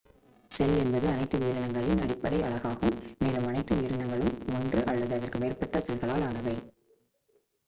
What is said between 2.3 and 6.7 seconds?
அலகாகும் மேலும் அனைத்து உயிரினங்களும் ஒன்று அல்லது அதற்கு மேற்பட்ட செல்களால் ஆனவை